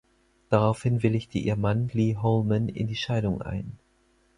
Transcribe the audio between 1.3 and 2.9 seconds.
ihr Mann Leigh Holman in